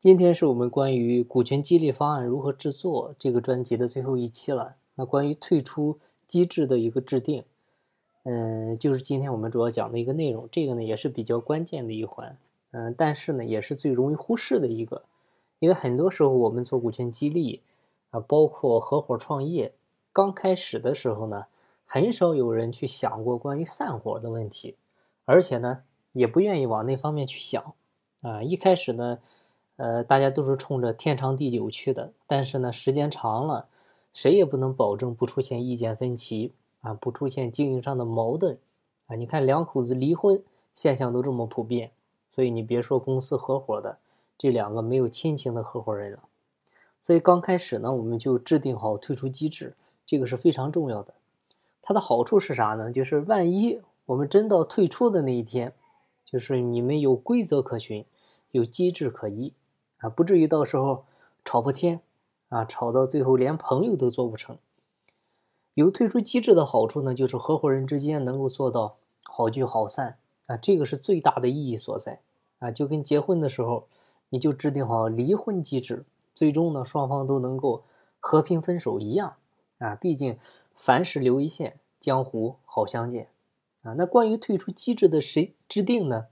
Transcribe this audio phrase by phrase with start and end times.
[0.00, 4.76] 今天是我们关于股权激励方案如何制作这个专辑的最后一期了。
[4.94, 7.44] 那关于退出机制的一个制定，
[8.22, 10.48] 嗯，就是今天我们主要讲的一个内容。
[10.50, 12.38] 这个呢也是比较关键的一环，
[12.70, 15.02] 嗯，但是呢也是最容易忽视的一个，
[15.58, 17.60] 因为很多时候我们做股权激励
[18.08, 19.74] 啊，包括合伙创业，
[20.14, 21.44] 刚开始的时候呢，
[21.84, 24.76] 很少有人去想过关于散伙的问题，
[25.26, 25.82] 而且呢
[26.12, 27.74] 也不愿意往那方面去想
[28.22, 28.42] 啊。
[28.42, 29.18] 一开始呢，
[29.80, 33.66] 呃，大家都是冲着天长地久去的，但是呢时间长了。
[34.12, 36.52] 谁也不能保证不出现意见分歧
[36.82, 38.58] 啊，不出现经营上的矛盾
[39.06, 39.16] 啊。
[39.16, 40.42] 你看两口子离婚
[40.74, 41.92] 现象都这么普遍，
[42.28, 43.96] 所以你别说公司合伙的
[44.36, 46.18] 这两个没有亲情的合伙人了。
[46.98, 49.74] 所以刚开始呢，我们就制定好退出机制，
[50.04, 51.14] 这个是非常重要的。
[51.80, 52.92] 它的好处是啥呢？
[52.92, 55.72] 就是万一我们真到退出的那一天，
[56.26, 58.04] 就是你们有规则可循，
[58.50, 59.54] 有机制可依
[60.00, 61.04] 啊，不至于到时候
[61.44, 62.00] 吵破天。
[62.48, 64.58] 啊，吵到最后连朋友都做不成。
[65.74, 72.22] 有退出机制的好处呢，就是合伙人之间能够做到好聚好散啊，这个是最大的意义所在
[72.58, 72.72] 啊。
[72.72, 73.86] 就跟结婚的时候，
[74.30, 76.04] 你就制定好离婚机制，
[76.34, 77.84] 最终呢双方都能够
[78.18, 79.36] 和平分手一样
[79.78, 79.94] 啊。
[79.94, 80.36] 毕竟
[80.74, 83.28] 凡事留一线，江湖好相见
[83.82, 83.92] 啊。
[83.92, 86.26] 那关于退出机制的谁制定呢？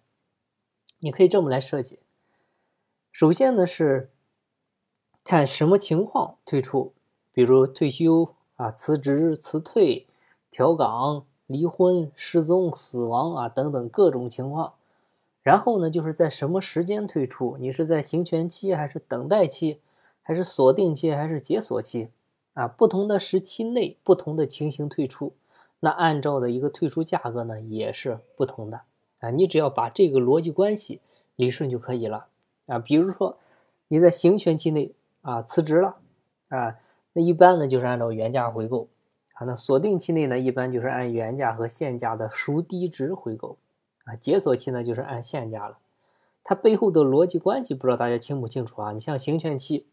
[0.98, 2.00] 你可以这么来设计。
[3.12, 4.11] 首先呢是。
[5.25, 6.95] 看什么情况退出，
[7.34, 10.06] 比如退休啊、辞职、辞退、
[10.50, 14.73] 调岗、离婚、失踪、死亡啊等等各种情况。
[15.42, 17.59] 然后呢，就是在什么时间退出？
[17.61, 19.81] 你是在行权期，还是等待期，
[20.22, 22.09] 还是锁定期，还是解锁期？
[22.55, 25.34] 啊，不同的时期内，不同的情形退出，
[25.81, 28.81] 那按照的一个退出价格呢，也是不同的
[29.19, 29.28] 啊。
[29.28, 31.03] 你只要把这个逻辑关系
[31.37, 32.28] 理顺就可以了
[32.69, 32.78] 啊。
[32.78, 33.36] 比如说
[33.88, 34.94] 你在行权期内。
[35.20, 35.97] 啊，辞职了，
[36.48, 36.78] 啊，
[37.12, 38.88] 那一般呢就是按照原价回购，
[39.34, 43.59] 啊，那锁定期内呢一般就是按原价和现价的孰低值回购，
[44.04, 45.76] 啊，解锁期呢就是按现价了。
[46.44, 48.93] 它背后的逻辑关系不知道大家清不清楚啊？
[48.93, 49.84] 你像行权期，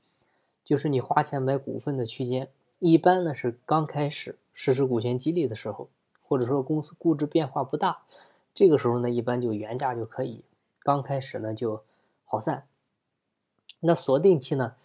[0.63, 2.47] 就是你花钱买股份的区间，
[2.79, 5.89] 一般呢是刚开始实施股权激励的时候，
[6.21, 8.03] 或者说公司估值变化不大，
[8.53, 10.45] 这个时候呢一般就原价就可以，
[10.81, 11.83] 刚开始呢就
[12.25, 12.67] 好散。
[13.79, 14.75] 那锁定期呢？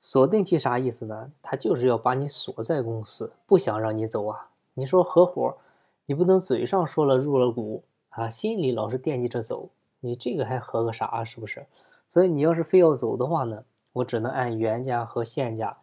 [0.00, 1.32] 锁定期啥意思呢？
[1.42, 4.50] 他就是要把你锁在公司，不想让你走啊。
[4.74, 5.56] 你说合伙，
[6.06, 11.24] 你不能嘴上说了入了股啊，心里老是惦记着走，你这个还合个啥？
[11.24, 11.66] 是不是？
[12.06, 15.78] 所以你要是非要走的话呢，我只能按原价和现价，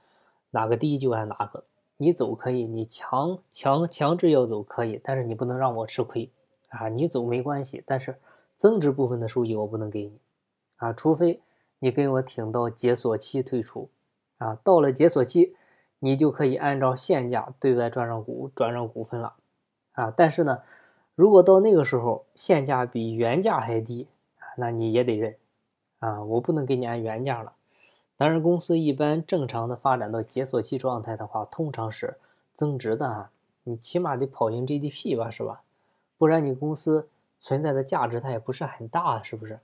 [0.51, 1.65] 哪个低就按哪个。
[1.97, 6.31] 你走可以，你强强强制要走可以，但是你不能让我吃亏
[6.69, 6.87] 啊。
[6.87, 8.17] 你走没关系，但是
[8.55, 10.17] 增值部分的收益我不能给你
[10.77, 11.41] 啊，除非
[11.79, 13.89] 你给我挺到解锁期退出。
[14.37, 15.55] 啊，到了解锁期，
[15.99, 19.35] 你就可以按照现价对外转让股、转让股份了。
[19.93, 20.61] 啊，但是呢，
[21.15, 24.07] 如果到那个时候现价比原价还低，
[24.57, 25.35] 那你也得认。
[25.99, 27.53] 啊，我不能给你按原价了。
[28.17, 32.17] 当然，公司一般正常的发展到解锁期状态的话，通常是
[32.53, 33.31] 增值的啊。
[33.63, 35.63] 你起码得跑赢 GDP 吧，是吧？
[36.17, 37.09] 不然你公司
[37.39, 39.59] 存在的价值它也不是很大，是不是？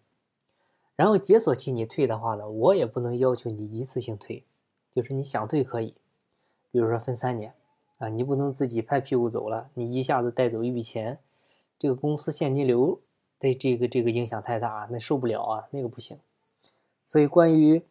[1.02, 4.44] 然后解锁期你退的话呢，我也不能要求你一次性退。
[4.92, 5.96] 就是你想退可以，
[6.70, 7.56] 比如说分三年，
[7.98, 11.18] 啊，你不能自己拍屁股走了，你一下子带走一笔钱，
[11.80, 13.00] 这个公司现金流
[13.40, 16.20] 的这个这个影响太大，那受不了啊，那个不行。
[17.04, 17.82] 所以关于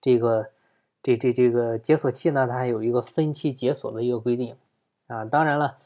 [0.00, 0.48] 这个
[1.02, 4.56] 这这这个解锁期呢，它还有一个分期解锁的一个规定
[5.08, 5.26] 啊。
[5.26, 5.76] 当然了，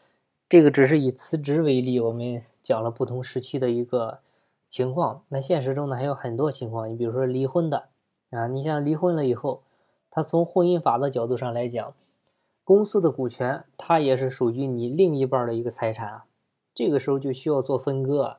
[0.48, 4.20] 这个只是以辞职为例，我们讲了不同时期的一个
[4.72, 5.24] 情况。
[5.28, 7.90] 那现实中呢，还有很多情况，你比如说离婚的
[8.30, 9.64] 啊，你像离婚了以后。
[10.14, 11.94] 他从婚姻法的角度上来讲，
[12.64, 16.24] 公司的股权它也是属于你另一半的一个财产啊。
[16.74, 18.36] 这个时候就需要做分割。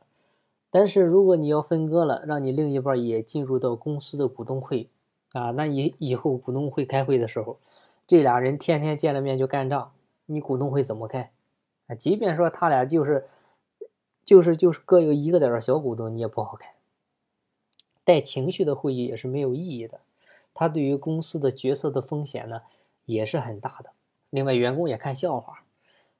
[0.69, 4.89] 但是如果你要分割了，让你另一半也进入到公司的股东会
[5.33, 7.57] 啊，那你以后股东会开会的时候，
[8.05, 9.93] 这俩人天天见了面就干仗，
[10.27, 11.31] 你股东会怎么开
[11.87, 11.95] 啊？
[11.95, 13.25] 即便说他俩就是
[14.25, 16.73] 就是就是各有一个点的小股东，你也不好开。
[18.03, 19.99] 带情绪的会议也是没有意义的。
[20.53, 22.61] 他对于公司的决策的风险呢，
[23.05, 23.91] 也是很大的。
[24.29, 25.63] 另外，员工也看笑话，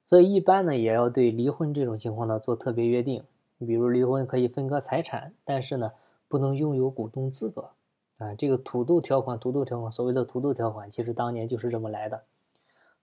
[0.02, 3.22] 所以一般呢，也要对离婚这种情况呢做特别约定。
[3.58, 5.92] 比如离婚可以分割财产，但是呢，
[6.28, 7.70] 不能拥有股东资格
[8.18, 8.34] 啊。
[8.34, 12.24] 这个土豆条款，土豆条款，所谓的土豆条款，其实当年就是这么来的。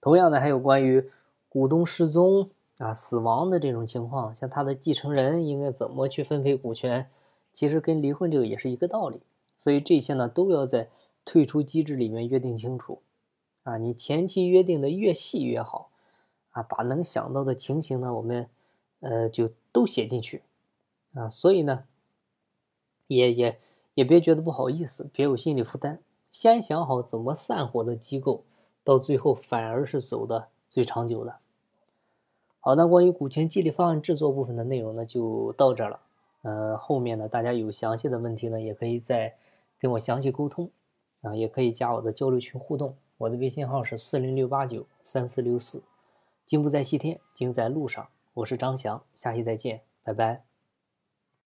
[0.01, 1.09] 同样的，还有关于
[1.47, 2.49] 股东失踪
[2.81, 7.07] 啊、死亡的这种情况，像他的继承人应该怎么去分配股权，
[7.53, 9.21] 其实跟离婚这个也是一个道理。
[9.55, 10.89] 所以这些呢都要在
[11.23, 13.03] 退出机制里面约定清楚
[13.61, 15.91] 啊，你前期约定的越细越好
[16.49, 18.49] 啊，把能想到的情形呢，我们
[19.01, 20.41] 呃就都写进去
[21.13, 21.83] 啊，所以呢
[23.05, 23.59] 也也
[23.93, 25.99] 也别觉得不好意思，别有心理负担，
[26.31, 28.43] 先想好怎么散伙的机构，
[28.83, 31.37] 到最后反而是走的最长久的。
[32.63, 35.99] 好，那关于股权激励方案制作部分的内容呢，就到这了。
[36.43, 39.35] 呃，后面呢，大家有详细的问题呢，也可以再
[39.79, 40.69] 跟我详细沟通
[41.21, 42.95] 啊，也可以加我的交流群互动。
[43.17, 45.81] 我的微信号是四零六八九三四六四。
[46.45, 48.07] 金不在西天，金在路上。
[48.35, 50.50] 我是张翔，下期再见，拜拜。